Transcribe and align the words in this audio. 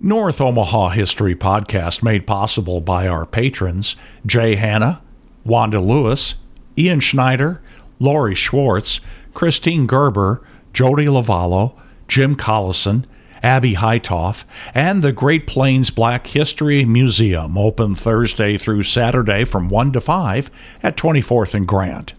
North 0.00 0.40
Omaha 0.40 0.90
History 0.90 1.34
Podcast 1.34 2.04
made 2.04 2.24
possible 2.24 2.80
by 2.80 3.08
our 3.08 3.26
patrons 3.26 3.96
Jay 4.24 4.54
Hanna, 4.54 5.02
Wanda 5.44 5.80
Lewis, 5.80 6.36
Ian 6.76 7.00
Schneider, 7.00 7.60
Lori 7.98 8.36
Schwartz, 8.36 9.00
Christine 9.34 9.88
Gerber, 9.88 10.40
Jody 10.72 11.06
Lavallo, 11.06 11.76
Jim 12.06 12.36
Collison, 12.36 13.06
Abby 13.42 13.74
Hightoff, 13.74 14.44
and 14.72 15.02
the 15.02 15.10
Great 15.10 15.48
Plains 15.48 15.90
Black 15.90 16.28
History 16.28 16.84
Museum, 16.84 17.58
open 17.58 17.96
Thursday 17.96 18.56
through 18.56 18.84
Saturday 18.84 19.44
from 19.44 19.68
1 19.68 19.92
to 19.94 20.00
5 20.00 20.50
at 20.80 20.96
24th 20.96 21.54
and 21.54 21.66
Grant. 21.66 22.12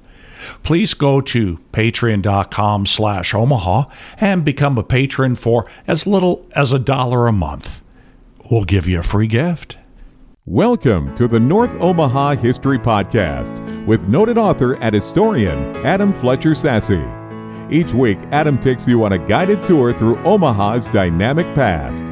Please 0.63 0.93
go 0.93 1.21
to 1.21 1.59
patreon.com 1.71 2.85
slash 2.85 3.33
Omaha 3.33 3.85
and 4.17 4.45
become 4.45 4.77
a 4.77 4.83
patron 4.83 5.35
for 5.35 5.65
as 5.87 6.07
little 6.07 6.47
as 6.55 6.73
a 6.73 6.79
dollar 6.79 7.27
a 7.27 7.31
month. 7.31 7.81
We'll 8.49 8.63
give 8.63 8.87
you 8.87 8.99
a 8.99 9.03
free 9.03 9.27
gift. 9.27 9.77
Welcome 10.45 11.13
to 11.15 11.27
the 11.27 11.39
North 11.39 11.79
Omaha 11.79 12.35
History 12.35 12.79
Podcast 12.79 13.85
with 13.85 14.07
noted 14.07 14.37
author 14.39 14.73
and 14.81 14.95
historian 14.95 15.75
Adam 15.85 16.11
Fletcher 16.11 16.51
Sasse. 16.51 17.71
Each 17.71 17.93
week, 17.93 18.17
Adam 18.31 18.57
takes 18.57 18.87
you 18.87 19.03
on 19.03 19.11
a 19.11 19.19
guided 19.19 19.63
tour 19.63 19.93
through 19.93 20.17
Omaha's 20.23 20.87
dynamic 20.89 21.53
past. 21.53 22.05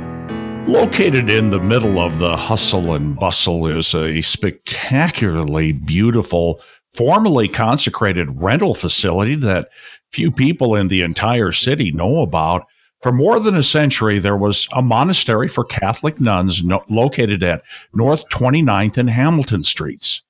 Located 0.68 1.32
in 1.32 1.50
the 1.50 1.60
middle 1.60 1.98
of 1.98 2.20
the 2.20 2.38
hustle 2.38 2.94
and 2.94 3.16
bustle 3.16 3.66
is 3.66 3.96
a 3.96 4.22
spectacularly 4.22 5.72
beautiful 5.72 6.62
formerly 6.98 7.48
consecrated 7.48 8.42
rental 8.42 8.74
facility 8.74 9.36
that 9.36 9.70
few 10.12 10.32
people 10.32 10.76
in 10.76 10.88
the 10.88 11.04
entire 11.04 11.52
city 11.52 11.92
know 11.92 12.22
about. 12.22 12.66
For 13.04 13.12
more 13.12 13.40
than 13.40 13.56
a 13.56 13.62
century, 13.62 14.18
there 14.18 14.36
was 14.36 14.68
a 14.74 14.82
monastery 14.82 15.48
for 15.48 15.64
Catholic 15.64 16.20
nuns 16.20 16.64
no- 16.64 16.84
located 16.90 17.44
at 17.44 17.62
North 17.94 18.28
29th 18.30 18.98
and 18.98 19.10
Hamilton 19.10 19.62
Streets. 19.62 20.24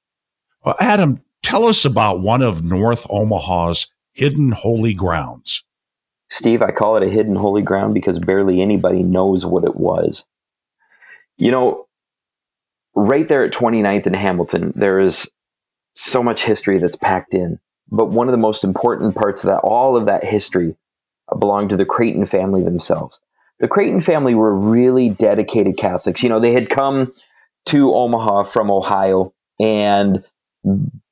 Well, 0.66 0.76
Adam, 0.82 1.22
tell 1.42 1.66
us 1.66 1.86
about 1.86 2.20
one 2.20 2.42
of 2.42 2.64
North 2.64 3.08
Omaha's 3.10 3.88
hidden 4.12 4.52
holy 4.52 4.94
grounds. 4.94 5.64
Steve, 6.30 6.62
I 6.62 6.72
call 6.72 6.98
it 6.98 7.04
a 7.04 7.10
hidden 7.10 7.38
holy 7.38 7.62
ground 7.62 7.94
because 7.94 8.20
barely 8.20 8.62
anybody 8.62 9.02
knows 9.02 9.46
what 9.46 9.64
it 9.64 9.78
was. 9.78 10.26
You 11.38 11.52
know, 11.52 11.88
right 12.94 13.30
there 13.30 13.46
at 13.46 13.54
29th 13.54 14.08
and 14.08 14.16
Hamilton, 14.16 14.74
there 14.76 15.00
is 15.00 15.30
so 15.98 16.22
much 16.22 16.44
history 16.44 16.78
that's 16.78 16.96
packed 16.96 17.34
in. 17.34 17.60
But 17.90 18.12
one 18.12 18.28
of 18.28 18.32
the 18.32 18.38
most 18.38 18.64
important 18.64 19.16
parts 19.16 19.44
of 19.44 19.50
that, 19.50 19.60
all 19.60 19.98
of 19.98 20.06
that 20.06 20.24
history, 20.24 20.76
belonged 21.40 21.70
to 21.72 21.78
the 21.78 21.86
Creighton 21.86 22.26
family 22.26 22.64
themselves. 22.64 23.20
The 23.60 23.68
Creighton 23.68 24.00
family 24.00 24.36
were 24.36 24.56
really 24.56 25.10
dedicated 25.10 25.78
Catholics. 25.78 26.22
You 26.22 26.30
know, 26.30 26.40
they 26.40 26.54
had 26.54 26.70
come 26.70 27.12
to 27.66 27.94
Omaha 27.94 28.44
from 28.44 28.70
Ohio, 28.70 29.34
and 29.60 30.24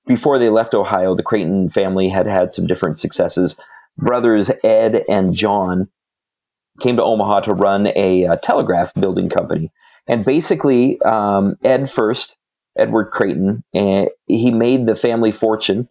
before 0.06 0.38
they 0.38 0.50
left 0.50 0.75
Ohio, 0.75 1.16
the 1.16 1.23
Creighton 1.23 1.69
family 1.69 2.09
had 2.09 2.28
had 2.28 2.53
some 2.53 2.67
different 2.67 3.00
successes. 3.00 3.59
Brothers 3.97 4.52
Ed 4.63 5.03
and 5.09 5.33
John 5.33 5.89
came 6.80 6.97
to 6.97 7.03
Omaha 7.03 7.41
to 7.41 7.53
run 7.53 7.88
a, 7.95 8.25
a 8.25 8.38
telegraph 8.38 8.94
building 8.94 9.30
company. 9.30 9.72
And 10.08 10.23
basically, 10.23 11.02
um, 11.02 11.58
Ed 11.63 11.89
first 11.89 12.38
Edward 12.77 13.05
Creighton, 13.05 13.63
and 13.73 14.09
he 14.27 14.51
made 14.51 14.85
the 14.85 14.95
family 14.95 15.31
fortune. 15.31 15.89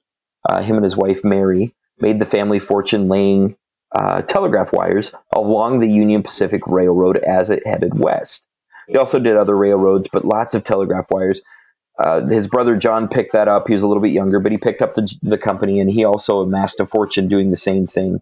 Uh, 0.48 0.62
him 0.62 0.76
and 0.76 0.84
his 0.84 0.96
wife 0.96 1.24
Mary 1.24 1.74
made 1.98 2.18
the 2.18 2.26
family 2.26 2.58
fortune 2.58 3.08
laying 3.08 3.56
uh, 3.94 4.22
telegraph 4.22 4.72
wires 4.72 5.14
along 5.32 5.78
the 5.78 5.88
Union 5.88 6.22
Pacific 6.22 6.66
Railroad 6.66 7.16
as 7.18 7.48
it 7.48 7.66
headed 7.66 7.98
west. 7.98 8.48
He 8.88 8.96
also 8.96 9.18
did 9.18 9.36
other 9.36 9.56
railroads, 9.56 10.08
but 10.12 10.24
lots 10.24 10.54
of 10.54 10.64
telegraph 10.64 11.06
wires. 11.10 11.40
Uh, 11.98 12.26
his 12.26 12.48
brother 12.48 12.76
John 12.76 13.08
picked 13.08 13.32
that 13.32 13.48
up. 13.48 13.68
He 13.68 13.72
was 13.72 13.82
a 13.82 13.86
little 13.86 14.02
bit 14.02 14.12
younger, 14.12 14.40
but 14.40 14.52
he 14.52 14.58
picked 14.58 14.82
up 14.82 14.94
the, 14.94 15.10
the 15.22 15.38
company 15.38 15.80
and 15.80 15.90
he 15.90 16.04
also 16.04 16.40
amassed 16.40 16.80
a 16.80 16.86
fortune 16.86 17.28
doing 17.28 17.50
the 17.50 17.56
same 17.56 17.86
thing. 17.86 18.20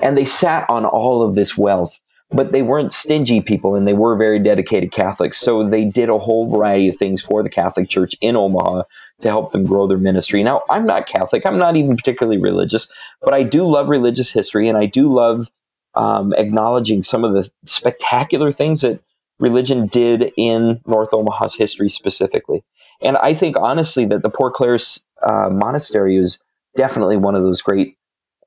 And 0.00 0.16
they 0.16 0.24
sat 0.24 0.68
on 0.70 0.86
all 0.86 1.22
of 1.22 1.34
this 1.34 1.56
wealth 1.56 2.00
but 2.32 2.52
they 2.52 2.62
weren't 2.62 2.92
stingy 2.92 3.40
people 3.40 3.74
and 3.74 3.86
they 3.86 3.92
were 3.92 4.16
very 4.16 4.38
dedicated 4.38 4.92
Catholics. 4.92 5.38
So 5.38 5.68
they 5.68 5.84
did 5.84 6.08
a 6.08 6.18
whole 6.18 6.48
variety 6.48 6.88
of 6.88 6.96
things 6.96 7.20
for 7.20 7.42
the 7.42 7.50
Catholic 7.50 7.88
Church 7.88 8.14
in 8.20 8.36
Omaha 8.36 8.82
to 9.20 9.28
help 9.28 9.52
them 9.52 9.64
grow 9.64 9.86
their 9.86 9.98
ministry. 9.98 10.42
Now, 10.42 10.62
I'm 10.70 10.86
not 10.86 11.06
Catholic, 11.06 11.44
I'm 11.44 11.58
not 11.58 11.76
even 11.76 11.96
particularly 11.96 12.38
religious, 12.38 12.90
but 13.20 13.34
I 13.34 13.42
do 13.42 13.64
love 13.64 13.88
religious 13.88 14.32
history 14.32 14.68
and 14.68 14.78
I 14.78 14.86
do 14.86 15.12
love 15.12 15.50
um, 15.94 16.32
acknowledging 16.34 17.02
some 17.02 17.24
of 17.24 17.34
the 17.34 17.50
spectacular 17.64 18.52
things 18.52 18.82
that 18.82 19.00
religion 19.40 19.86
did 19.86 20.32
in 20.36 20.80
North 20.86 21.12
Omaha's 21.12 21.56
history 21.56 21.88
specifically. 21.88 22.62
And 23.02 23.16
I 23.16 23.34
think 23.34 23.56
honestly 23.58 24.04
that 24.06 24.22
the 24.22 24.30
Poor 24.30 24.50
Clares 24.50 25.06
uh, 25.22 25.48
Monastery 25.50 26.16
is 26.16 26.38
definitely 26.76 27.16
one 27.16 27.34
of 27.34 27.42
those 27.42 27.62
great 27.62 27.96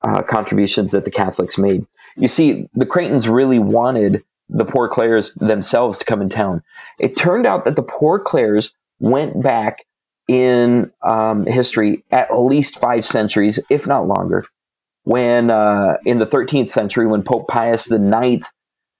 uh, 0.03 0.21
contributions 0.21 0.91
that 0.91 1.05
the 1.05 1.11
Catholics 1.11 1.57
made. 1.57 1.85
You 2.15 2.27
see, 2.27 2.67
the 2.73 2.85
Creightons 2.85 3.33
really 3.33 3.59
wanted 3.59 4.23
the 4.49 4.65
Poor 4.65 4.87
Clares 4.87 5.33
themselves 5.35 5.97
to 5.99 6.05
come 6.05 6.21
in 6.21 6.29
town. 6.29 6.61
It 6.99 7.15
turned 7.15 7.45
out 7.45 7.65
that 7.65 7.75
the 7.75 7.83
Poor 7.83 8.19
Clares 8.19 8.75
went 8.99 9.41
back 9.41 9.85
in 10.27 10.91
um, 11.01 11.45
history 11.45 12.03
at 12.11 12.37
least 12.37 12.79
five 12.79 13.05
centuries, 13.05 13.59
if 13.69 13.87
not 13.87 14.07
longer. 14.07 14.45
When 15.03 15.49
uh, 15.49 15.97
in 16.05 16.19
the 16.19 16.25
13th 16.25 16.69
century, 16.69 17.05
when 17.07 17.23
Pope 17.23 17.47
Pius 17.47 17.91
IX 17.91 18.47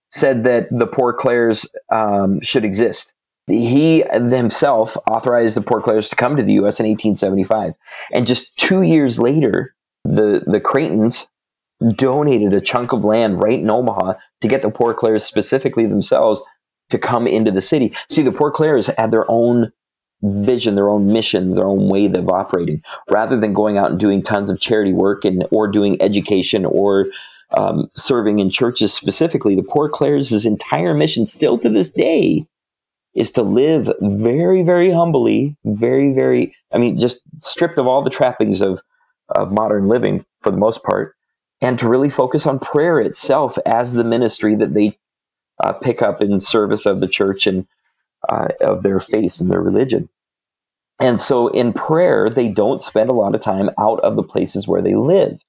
said 0.10 0.44
that 0.44 0.68
the 0.70 0.88
Poor 0.88 1.14
Clares 1.14 1.66
um, 1.90 2.42
should 2.42 2.66
exist, 2.66 3.14
he 3.48 4.04
himself 4.12 4.98
authorized 5.10 5.56
the 5.56 5.62
Poor 5.62 5.82
Clares 5.82 6.10
to 6.10 6.16
come 6.16 6.36
to 6.36 6.44
the 6.44 6.54
U.S. 6.54 6.80
in 6.80 6.88
1875, 6.88 7.74
and 8.12 8.28
just 8.28 8.58
two 8.58 8.82
years 8.82 9.20
later, 9.20 9.76
the 10.04 10.44
the 10.46 10.60
Creightons 10.60 11.28
donated 11.96 12.54
a 12.54 12.62
chunk 12.62 12.94
of 12.94 13.04
land 13.04 13.42
right 13.42 13.60
in 13.60 13.70
Omaha 13.70 14.14
to 14.42 14.48
get 14.48 14.62
the 14.62 14.72
Poor 14.72 14.94
Clares 14.94 15.24
specifically 15.24 15.86
themselves 15.86 16.42
to 16.90 16.98
come 16.98 17.28
into 17.28 17.52
the 17.52 17.62
city. 17.62 17.94
See, 18.10 18.22
the 18.22 18.32
Poor 18.32 18.52
Clares 18.52 18.88
had 18.88 19.12
their 19.12 19.30
own 19.30 19.72
vision, 20.22 20.76
their 20.76 20.90
own 20.90 21.12
mission, 21.12 21.56
their 21.56 21.66
own 21.66 21.90
way 21.90 22.06
of 22.06 22.30
operating, 22.30 22.82
rather 23.10 23.38
than 23.38 23.54
going 23.54 23.78
out 23.78 23.92
and 23.92 24.00
doing 24.00 24.22
tons 24.22 24.50
of 24.50 24.60
charity 24.60 24.94
work 24.94 25.26
and 25.26 25.46
or 25.52 25.68
doing 25.68 26.02
education 26.02 26.66
or 26.66 27.08
um, 27.52 27.90
serving 27.96 28.40
in 28.40 28.50
churches 28.50 28.94
specifically. 28.94 29.56
The 29.56 29.64
Poor 29.64 29.90
Clares' 29.90 30.46
entire 30.46 30.94
mission, 30.94 31.26
still 31.26 31.58
to 31.60 31.70
this 31.70 31.92
day, 31.92 32.46
is 33.14 33.32
to 33.34 33.44
live 33.44 33.92
very, 34.02 34.64
very 34.64 34.92
humbly, 34.92 35.56
very, 35.66 36.14
very. 36.14 36.56
I 36.72 36.78
mean, 36.78 36.98
just 36.98 37.22
stripped 37.42 37.78
of 37.78 37.88
all 37.88 38.02
the 38.02 38.10
trappings 38.10 38.62
of 38.62 38.82
of 39.30 39.52
modern 39.52 39.88
living 39.88 40.26
for 40.42 40.52
the 40.52 40.58
most 40.58 40.84
part, 40.84 41.16
and 41.62 41.80
to 41.80 41.88
really 41.88 42.10
focus 42.10 42.46
on 42.46 42.60
prayer 42.60 43.00
itself 43.00 43.58
as 43.66 43.94
the 43.94 44.04
ministry 44.04 44.56
that 44.56 44.74
they 44.74 44.98
uh, 45.64 45.74
pick 45.74 46.02
up 46.02 46.22
in 46.22 46.40
service 46.40 46.86
of 46.86 47.00
the 47.00 47.08
church 47.08 47.48
and 47.48 47.68
uh, 48.30 48.48
of 48.62 48.84
their 48.84 49.00
faith 49.00 49.40
and 49.40 49.52
their 49.52 49.62
religion. 49.62 50.10
And 51.00 51.20
so 51.20 51.48
in 51.50 51.74
prayer, 51.74 52.30
they 52.30 52.50
don't 52.50 52.82
spend 52.82 53.10
a 53.10 53.14
lot 53.14 53.36
of 53.36 53.42
time 53.42 53.70
out 53.80 54.00
of 54.02 54.16
the 54.16 54.24
places 54.24 54.68
where 54.68 54.82
they 54.82 54.96
live. 54.96 55.42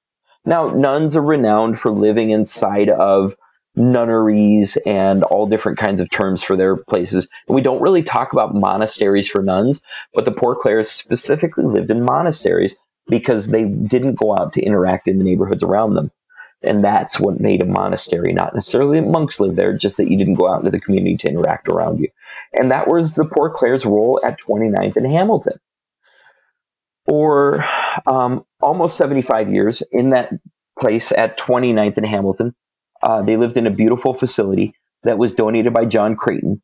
Now, 0.44 0.68
nuns 0.68 1.16
are 1.16 1.22
renowned 1.22 1.78
for 1.78 1.90
living 1.90 2.30
inside 2.30 2.90
of 2.90 3.34
nunneries 3.76 4.76
and 4.86 5.24
all 5.24 5.46
different 5.46 5.78
kinds 5.78 6.00
of 6.00 6.10
terms 6.10 6.42
for 6.42 6.56
their 6.56 6.76
places. 6.76 7.28
And 7.48 7.54
we 7.54 7.62
don't 7.62 7.82
really 7.82 8.02
talk 8.02 8.32
about 8.32 8.54
monasteries 8.54 9.28
for 9.28 9.42
nuns, 9.42 9.82
but 10.12 10.24
the 10.24 10.32
Poor 10.32 10.54
Clares 10.54 10.90
specifically 10.90 11.64
lived 11.64 11.90
in 11.90 12.04
monasteries 12.04 12.76
because 13.08 13.48
they 13.48 13.64
didn't 13.64 14.14
go 14.14 14.36
out 14.36 14.52
to 14.54 14.62
interact 14.62 15.08
in 15.08 15.18
the 15.18 15.24
neighborhoods 15.24 15.62
around 15.62 15.94
them. 15.94 16.10
And 16.62 16.82
that's 16.82 17.20
what 17.20 17.40
made 17.40 17.60
a 17.60 17.66
monastery, 17.66 18.32
not 18.32 18.54
necessarily 18.54 18.98
that 18.98 19.06
monks 19.06 19.38
lived 19.38 19.56
there, 19.56 19.76
just 19.76 19.98
that 19.98 20.10
you 20.10 20.16
didn't 20.16 20.34
go 20.34 20.50
out 20.50 20.60
into 20.60 20.70
the 20.70 20.80
community 20.80 21.16
to 21.18 21.28
interact 21.28 21.68
around 21.68 22.00
you. 22.00 22.08
And 22.54 22.70
that 22.70 22.88
was 22.88 23.14
the 23.14 23.26
Poor 23.26 23.50
Clares' 23.50 23.84
role 23.84 24.18
at 24.24 24.40
29th 24.40 24.96
and 24.96 25.06
Hamilton. 25.06 25.60
For 27.06 27.66
um, 28.06 28.46
almost 28.62 28.96
75 28.96 29.52
years 29.52 29.82
in 29.92 30.10
that 30.10 30.32
place 30.78 31.12
at 31.12 31.38
29th 31.38 31.98
and 31.98 32.06
Hamilton, 32.06 32.54
uh, 33.02 33.20
they 33.20 33.36
lived 33.36 33.58
in 33.58 33.66
a 33.66 33.70
beautiful 33.70 34.14
facility 34.14 34.74
that 35.02 35.18
was 35.18 35.34
donated 35.34 35.74
by 35.74 35.84
John 35.84 36.16
Creighton. 36.16 36.62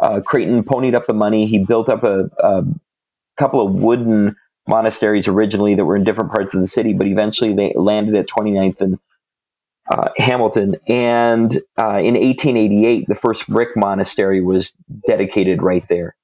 Uh, 0.00 0.20
Creighton 0.20 0.62
ponied 0.62 0.94
up 0.94 1.06
the 1.06 1.14
money. 1.14 1.46
He 1.46 1.64
built 1.64 1.88
up 1.88 2.04
a, 2.04 2.28
a 2.38 2.64
couple 3.38 3.66
of 3.66 3.72
wooden 3.72 4.36
monasteries 4.68 5.28
originally 5.28 5.74
that 5.74 5.84
were 5.84 5.96
in 5.96 6.04
different 6.04 6.30
parts 6.30 6.54
of 6.54 6.60
the 6.60 6.66
city, 6.66 6.92
but 6.92 7.06
eventually 7.06 7.52
they 7.52 7.72
landed 7.74 8.14
at 8.14 8.28
29th 8.28 8.80
and 8.80 8.98
uh, 9.90 10.08
Hamilton. 10.16 10.76
And 10.86 11.56
uh, 11.78 11.98
in 11.98 12.14
1888, 12.14 13.08
the 13.08 13.14
first 13.14 13.48
brick 13.48 13.70
monastery 13.76 14.40
was 14.40 14.76
dedicated 15.06 15.62
right 15.62 15.86
there. 15.88 16.14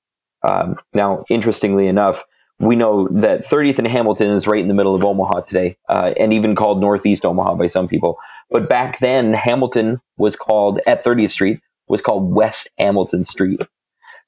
Um, 0.43 0.77
now, 0.93 1.25
interestingly 1.31 1.89
enough, 1.89 2.25
we 2.61 2.77
know 2.77 3.09
that 3.09 3.45
30th 3.45 3.79
and 3.79 3.89
Hamilton 3.89 4.31
is 4.31 4.47
right 4.47 4.61
in 4.61 4.69
the 4.69 4.75
middle 4.75 4.95
of 4.95 5.05
Omaha 5.05 5.41
today, 5.41 5.77
uh, 5.89 6.13
and 6.19 6.33
even 6.33 6.55
called 6.55 6.81
Northeast 6.81 7.25
Omaha 7.25 7.55
by 7.55 7.67
some 7.67 7.89
people. 7.89 8.19
But 8.51 8.69
back 8.69 8.99
then, 9.01 9.33
Hamilton 9.33 10.01
was 10.19 10.37
called 10.37 10.79
at 10.87 11.03
30th 11.03 11.31
Street 11.31 11.61
was 11.89 12.01
called 12.01 12.33
West 12.33 12.71
Hamilton 12.79 13.25
Street. 13.25 13.61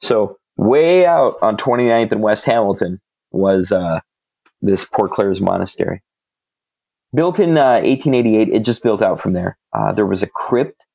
So 0.00 0.38
way 0.56 1.06
out 1.06 1.36
on 1.42 1.56
29th 1.56 2.12
and 2.12 2.22
West 2.22 2.44
Hamilton 2.44 3.00
was 3.31 3.73
uh, 3.73 4.00
this 4.62 4.84
Poor 4.84 5.08
Clares 5.08 5.40
Monastery. 5.40 6.02
Built 7.14 7.38
in 7.38 7.56
uh, 7.56 7.81
1888, 7.81 8.49
it 8.49 8.64
just 8.64 8.82
built 8.82 9.00
out 9.00 9.20
from 9.20 9.32
there. 9.32 9.56
Uh, 9.73 9.93
there 9.93 10.06
was 10.06 10.23
a 10.23 10.26
crypt, 10.26 10.87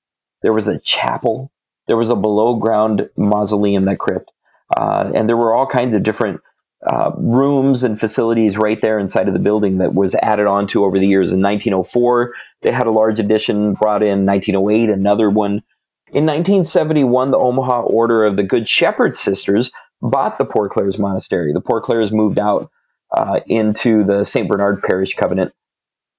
there 0.42 0.54
was 0.54 0.68
a 0.68 0.80
chapel, 0.80 1.52
there 1.88 1.98
was 1.98 2.10
a 2.10 2.16
below 2.16 2.56
ground 2.56 3.10
mausoleum, 3.18 3.86
that 3.86 4.00
crypt, 4.00 4.32
uh, 4.78 5.12
and 5.16 5.28
there 5.28 5.38
were 5.38 5.56
all 5.56 5.66
kinds 5.66 5.96
of 5.96 6.04
different 6.04 6.42
uh, 6.88 7.12
rooms 7.16 7.84
and 7.84 8.00
facilities 8.00 8.58
right 8.58 8.82
there 8.82 8.98
inside 8.98 9.28
of 9.28 9.34
the 9.34 9.40
building 9.40 9.78
that 9.78 9.94
was 9.94 10.16
added 10.16 10.48
on 10.48 10.68
to 10.68 10.84
over 10.84 10.98
the 10.98 11.08
years. 11.08 11.32
In 11.32 11.42
1904, 11.42 12.34
they 12.62 12.72
had 12.72 12.88
a 12.88 12.92
large 12.92 13.20
addition 13.20 13.74
brought 13.74 14.02
in. 14.02 14.26
1908, 14.26 14.90
another 14.90 15.30
one. 15.30 15.64
In 16.08 16.26
1971, 16.26 17.32
the 17.32 17.38
Omaha 17.38 17.82
Order 17.82 18.26
of 18.26 18.36
the 18.36 18.44
Good 18.44 18.68
Shepherd 18.68 19.16
Sisters 19.16 19.72
bought 20.02 20.38
the 20.38 20.46
Poor 20.46 20.70
Clares 20.70 21.00
Monastery. 21.00 21.54
The 21.54 21.62
Poor 21.62 21.82
Clares 21.82 22.12
moved 22.12 22.40
out 22.40 22.70
uh, 23.12 23.42
into 23.48 24.04
the 24.04 24.24
St. 24.24 24.48
Bernard 24.48 24.82
Parish 24.82 25.16
Covenant 25.16 25.54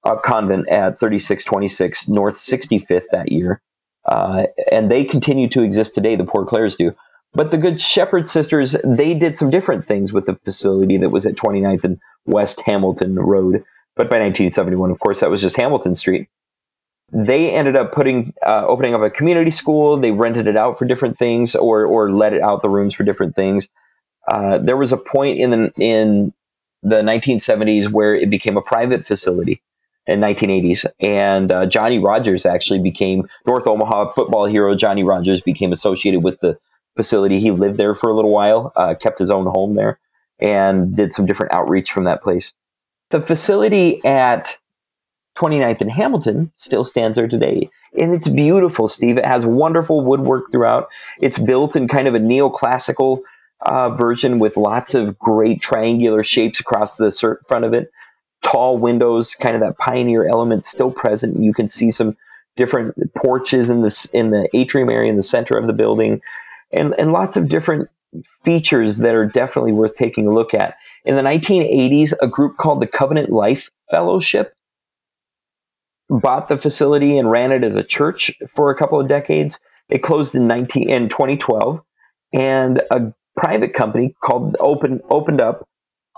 uh, 0.03 0.15
Convent 0.17 0.67
at 0.69 0.99
3626 0.99 2.09
North 2.09 2.35
65th 2.35 3.05
that 3.11 3.31
year. 3.31 3.61
Uh, 4.05 4.47
and 4.71 4.91
they 4.91 5.03
continue 5.05 5.47
to 5.49 5.63
exist 5.63 5.95
today, 5.95 6.15
the 6.15 6.25
Poor 6.25 6.45
Clares 6.45 6.75
do. 6.75 6.93
But 7.33 7.51
the 7.51 7.57
Good 7.57 7.79
Shepherd 7.79 8.27
Sisters, 8.27 8.75
they 8.83 9.13
did 9.13 9.37
some 9.37 9.49
different 9.49 9.83
things 9.83 10.13
with 10.13 10.25
the 10.25 10.35
facility 10.35 10.97
that 10.97 11.09
was 11.09 11.25
at 11.25 11.35
29th 11.35 11.83
and 11.83 11.99
West 12.25 12.61
Hamilton 12.61 13.15
Road. 13.15 13.63
But 13.95 14.09
by 14.09 14.19
1971, 14.19 14.91
of 14.91 14.99
course, 14.99 15.19
that 15.21 15.31
was 15.31 15.41
just 15.41 15.57
Hamilton 15.57 15.95
Street 15.95 16.27
they 17.13 17.51
ended 17.51 17.75
up 17.75 17.91
putting 17.91 18.33
uh, 18.45 18.65
opening 18.65 18.95
up 18.95 19.01
a 19.01 19.09
community 19.09 19.51
school. 19.51 19.97
They 19.97 20.11
rented 20.11 20.47
it 20.47 20.57
out 20.57 20.79
for 20.79 20.85
different 20.85 21.17
things, 21.17 21.55
or 21.55 21.85
or 21.85 22.11
let 22.11 22.33
it 22.33 22.41
out 22.41 22.61
the 22.61 22.69
rooms 22.69 22.95
for 22.95 23.03
different 23.03 23.35
things. 23.35 23.69
Uh, 24.27 24.57
there 24.57 24.77
was 24.77 24.91
a 24.91 24.97
point 24.97 25.39
in 25.39 25.51
the 25.51 25.71
in 25.77 26.33
the 26.81 27.01
1970s 27.01 27.91
where 27.91 28.15
it 28.15 28.29
became 28.29 28.57
a 28.57 28.61
private 28.61 29.05
facility 29.05 29.61
in 30.07 30.19
1980s, 30.19 30.85
and 30.99 31.51
uh, 31.51 31.65
Johnny 31.67 31.99
Rodgers 31.99 32.45
actually 32.45 32.79
became 32.79 33.29
North 33.45 33.67
Omaha 33.67 34.07
football 34.07 34.45
hero. 34.45 34.75
Johnny 34.75 35.03
Rodgers 35.03 35.39
became 35.39 35.71
associated 35.71 36.23
with 36.23 36.39
the 36.41 36.57
facility. 36.95 37.39
He 37.39 37.51
lived 37.51 37.77
there 37.77 37.95
for 37.95 38.09
a 38.09 38.15
little 38.15 38.31
while, 38.31 38.73
uh, 38.75 38.95
kept 38.95 39.19
his 39.19 39.29
own 39.29 39.45
home 39.45 39.75
there, 39.75 39.99
and 40.39 40.95
did 40.95 41.13
some 41.13 41.25
different 41.25 41.53
outreach 41.53 41.91
from 41.91 42.05
that 42.05 42.23
place. 42.23 42.53
The 43.11 43.21
facility 43.21 44.03
at 44.03 44.57
29th 45.35 45.81
and 45.81 45.91
Hamilton 45.91 46.51
still 46.55 46.83
stands 46.83 47.17
there 47.17 47.27
today. 47.27 47.69
And 47.97 48.13
it's 48.13 48.29
beautiful, 48.29 48.87
Steve. 48.87 49.17
It 49.17 49.25
has 49.25 49.45
wonderful 49.45 50.01
woodwork 50.01 50.51
throughout. 50.51 50.89
It's 51.19 51.39
built 51.39 51.75
in 51.75 51.87
kind 51.87 52.07
of 52.07 52.15
a 52.15 52.19
neoclassical 52.19 53.21
uh, 53.65 53.89
version 53.91 54.39
with 54.39 54.57
lots 54.57 54.93
of 54.93 55.17
great 55.17 55.61
triangular 55.61 56.23
shapes 56.23 56.59
across 56.59 56.97
the 56.97 57.11
front 57.47 57.65
of 57.65 57.73
it. 57.73 57.91
Tall 58.41 58.77
windows, 58.77 59.35
kind 59.35 59.55
of 59.55 59.61
that 59.61 59.77
pioneer 59.77 60.27
element 60.27 60.65
still 60.65 60.91
present. 60.91 61.41
You 61.41 61.53
can 61.53 61.67
see 61.67 61.89
some 61.91 62.17
different 62.55 62.95
porches 63.15 63.69
in 63.69 63.81
this 63.81 64.05
in 64.05 64.31
the 64.31 64.49
atrium 64.53 64.89
area 64.89 65.09
in 65.09 65.15
the 65.15 65.23
center 65.23 65.57
of 65.57 65.65
the 65.65 65.73
building, 65.73 66.21
and 66.71 66.93
and 66.97 67.13
lots 67.13 67.37
of 67.37 67.47
different 67.47 67.89
features 68.43 68.97
that 68.97 69.15
are 69.15 69.25
definitely 69.25 69.71
worth 69.71 69.95
taking 69.95 70.27
a 70.27 70.31
look 70.31 70.53
at. 70.53 70.75
In 71.05 71.15
the 71.15 71.21
1980s, 71.21 72.13
a 72.21 72.27
group 72.27 72.57
called 72.57 72.81
the 72.81 72.87
Covenant 72.87 73.29
Life 73.29 73.71
Fellowship 73.89 74.53
bought 76.19 76.47
the 76.47 76.57
facility 76.57 77.17
and 77.17 77.31
ran 77.31 77.51
it 77.51 77.63
as 77.63 77.75
a 77.75 77.83
church 77.83 78.31
for 78.49 78.69
a 78.69 78.75
couple 78.75 78.99
of 78.99 79.07
decades. 79.07 79.59
It 79.89 80.03
closed 80.03 80.35
in 80.35 80.47
19 80.47 80.89
in 80.89 81.09
2012, 81.09 81.81
and 82.31 82.81
a 82.91 83.13
private 83.35 83.73
company 83.73 84.15
called 84.21 84.55
open 84.59 85.01
opened 85.09 85.41
up 85.41 85.67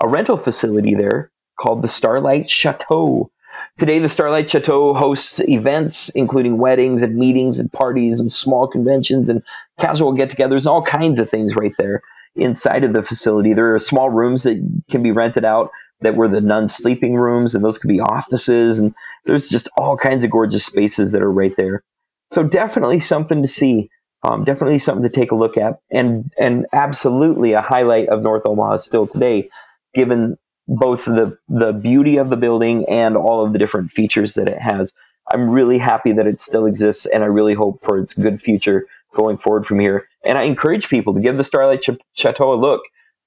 a 0.00 0.08
rental 0.08 0.36
facility 0.36 0.94
there 0.94 1.30
called 1.58 1.82
the 1.82 1.88
Starlight 1.88 2.48
Chateau. 2.48 3.30
Today, 3.78 3.98
the 3.98 4.08
Starlight 4.08 4.50
Chateau 4.50 4.92
hosts 4.92 5.40
events 5.48 6.10
including 6.10 6.58
weddings 6.58 7.00
and 7.00 7.16
meetings 7.16 7.58
and 7.58 7.72
parties 7.72 8.20
and 8.20 8.30
small 8.30 8.68
conventions 8.68 9.30
and 9.30 9.42
casual 9.78 10.12
get-togethers 10.12 10.60
and 10.60 10.66
all 10.66 10.82
kinds 10.82 11.18
of 11.18 11.30
things 11.30 11.56
right 11.56 11.72
there 11.78 12.02
inside 12.34 12.84
of 12.84 12.92
the 12.92 13.02
facility. 13.02 13.54
There 13.54 13.74
are 13.74 13.78
small 13.78 14.10
rooms 14.10 14.42
that 14.42 14.62
can 14.90 15.02
be 15.02 15.10
rented 15.10 15.44
out 15.44 15.70
that 16.00 16.16
were 16.16 16.28
the 16.28 16.40
nuns' 16.40 16.74
sleeping 16.74 17.14
rooms, 17.14 17.54
and 17.54 17.64
those 17.64 17.78
could 17.78 17.88
be 17.88 18.00
offices, 18.00 18.78
and 18.78 18.94
there's 19.24 19.48
just 19.48 19.68
all 19.76 19.96
kinds 19.96 20.24
of 20.24 20.30
gorgeous 20.30 20.64
spaces 20.64 21.12
that 21.12 21.22
are 21.22 21.32
right 21.32 21.56
there. 21.56 21.82
So 22.30 22.42
definitely 22.42 22.98
something 22.98 23.42
to 23.42 23.48
see. 23.48 23.90
Um, 24.22 24.44
definitely 24.44 24.78
something 24.78 25.04
to 25.04 25.08
take 25.08 25.30
a 25.30 25.36
look 25.36 25.56
at, 25.56 25.78
and 25.90 26.32
and 26.38 26.66
absolutely 26.72 27.52
a 27.52 27.60
highlight 27.60 28.08
of 28.08 28.22
North 28.22 28.42
Omaha 28.44 28.78
still 28.78 29.06
today, 29.06 29.48
given 29.94 30.36
both 30.66 31.04
the 31.04 31.38
the 31.48 31.72
beauty 31.72 32.16
of 32.16 32.30
the 32.30 32.36
building 32.36 32.84
and 32.88 33.16
all 33.16 33.44
of 33.44 33.52
the 33.52 33.58
different 33.58 33.92
features 33.92 34.34
that 34.34 34.48
it 34.48 34.58
has. 34.58 34.94
I'm 35.32 35.50
really 35.50 35.78
happy 35.78 36.12
that 36.12 36.26
it 36.26 36.40
still 36.40 36.66
exists, 36.66 37.06
and 37.06 37.22
I 37.22 37.26
really 37.26 37.54
hope 37.54 37.80
for 37.80 37.98
its 37.98 38.14
good 38.14 38.40
future 38.40 38.86
going 39.14 39.38
forward 39.38 39.66
from 39.66 39.80
here. 39.80 40.08
And 40.24 40.38
I 40.38 40.42
encourage 40.42 40.88
people 40.88 41.14
to 41.14 41.20
give 41.20 41.36
the 41.36 41.44
Starlight 41.44 41.82
Ch- 41.82 41.98
Chateau 42.12 42.52
a 42.52 42.54
look 42.54 42.82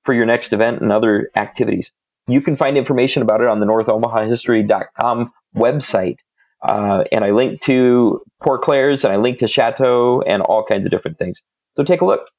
for 0.05 0.13
your 0.13 0.25
next 0.25 0.53
event 0.53 0.81
and 0.81 0.91
other 0.91 1.29
activities. 1.35 1.91
You 2.27 2.41
can 2.41 2.55
find 2.55 2.77
information 2.77 3.21
about 3.21 3.41
it 3.41 3.47
on 3.47 3.59
the 3.59 3.65
NorthOmahaHistory.com 3.65 5.31
website. 5.55 6.17
Uh, 6.61 7.03
and 7.11 7.23
I 7.23 7.31
link 7.31 7.61
to 7.61 8.21
Poor 8.41 8.57
Clares 8.57 9.03
and 9.03 9.13
I 9.13 9.17
link 9.17 9.39
to 9.39 9.47
Chateau 9.47 10.21
and 10.21 10.41
all 10.43 10.63
kinds 10.63 10.85
of 10.85 10.91
different 10.91 11.17
things. 11.17 11.41
So 11.71 11.83
take 11.83 12.01
a 12.01 12.05
look. 12.05 12.29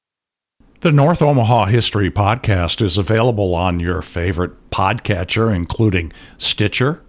The 0.81 0.93
North 0.93 1.21
Omaha 1.21 1.67
History 1.67 2.11
Podcast 2.11 2.81
is 2.81 2.97
available 2.97 3.55
on 3.55 3.81
your 3.81 4.00
favorite 4.00 4.71
podcatcher, 4.71 5.55
including 5.55 6.11
Stitcher, 6.38 7.03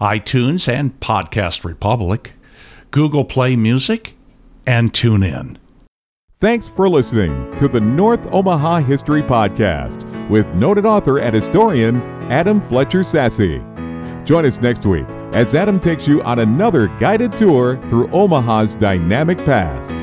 iTunes, 0.00 0.66
and 0.66 0.98
Podcast 0.98 1.64
Republic, 1.64 2.32
Google 2.90 3.24
Play 3.24 3.54
Music, 3.54 4.16
and 4.66 4.92
TuneIn. 4.92 5.56
Thanks 6.40 6.66
for 6.66 6.88
listening 6.88 7.56
to 7.58 7.68
the 7.68 7.80
North 7.80 8.34
Omaha 8.34 8.80
History 8.80 9.22
Podcast 9.22 10.28
with 10.28 10.52
noted 10.56 10.84
author 10.84 11.20
and 11.20 11.32
historian 11.32 12.00
Adam 12.32 12.62
Fletcher 12.62 13.00
Sasse. 13.00 13.60
Join 14.24 14.46
us 14.46 14.62
next 14.62 14.86
week 14.86 15.04
as 15.34 15.54
Adam 15.54 15.78
takes 15.78 16.08
you 16.08 16.22
on 16.22 16.38
another 16.38 16.88
guided 16.98 17.36
tour 17.36 17.76
through 17.90 18.08
Omaha's 18.10 18.74
dynamic 18.74 19.36
past. 19.44 19.96